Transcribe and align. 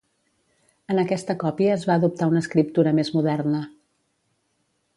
En 0.93 1.01
aquesta 1.01 1.35
còpia 1.43 1.75
es 1.75 1.85
va 1.89 1.97
adoptar 2.01 2.29
una 2.31 2.41
escriptura 2.45 2.95
més 3.01 3.13
moderna. 3.19 3.61